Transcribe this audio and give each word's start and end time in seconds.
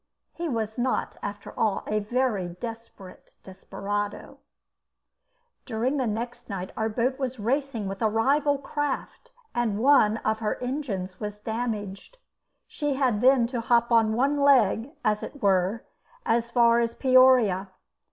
He 0.33 0.49
was 0.49 0.79
not, 0.79 1.15
after 1.21 1.51
all, 1.55 1.83
a 1.85 1.99
very 1.99 2.47
desperate 2.59 3.31
desperado. 3.43 4.39
During 5.67 5.97
the 5.97 6.07
next 6.07 6.49
night 6.49 6.71
our 6.75 6.89
boat 6.89 7.19
was 7.19 7.39
racing 7.39 7.87
with 7.87 8.01
a 8.01 8.09
rival 8.09 8.57
craft, 8.57 9.29
and 9.53 9.77
one 9.77 10.17
of 10.25 10.39
her 10.39 10.55
engines 10.55 11.19
was 11.19 11.39
damaged. 11.39 12.17
She 12.65 12.95
had 12.95 13.21
then 13.21 13.45
to 13.53 13.61
hop 13.61 13.91
on 13.91 14.13
one 14.13 14.39
leg, 14.41 14.89
as 15.05 15.21
it 15.21 15.39
were, 15.39 15.83
as 16.25 16.49
far 16.49 16.79
as 16.79 16.95
Peoria. 16.95 17.69